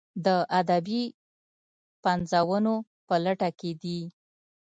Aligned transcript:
د 0.25 0.27
ادبي 0.59 1.03
پنځونو 2.03 2.73
په 3.07 3.15
لټه 3.25 3.49
کې 3.59 3.71
دي. 3.81 3.99